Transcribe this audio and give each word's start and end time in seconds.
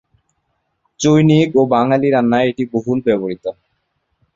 চৈনিক 0.99 1.49
ও 1.55 1.71
বাঙালি 1.73 2.07
রান্নায় 2.09 2.49
এটি 2.51 2.63
বহুল 2.73 2.99
ব্যবহৃত। 3.05 3.45